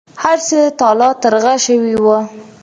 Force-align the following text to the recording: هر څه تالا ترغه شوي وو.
هر 0.23 0.37
څه 0.47 0.59
تالا 0.79 1.09
ترغه 1.21 1.55
شوي 1.65 1.93
وو. 2.03 2.17